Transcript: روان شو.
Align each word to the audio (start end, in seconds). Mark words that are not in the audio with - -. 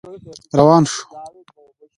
روان 0.57 0.83
شو. 0.91 1.01